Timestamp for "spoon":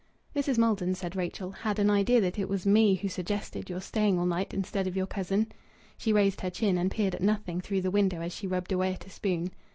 9.11-9.51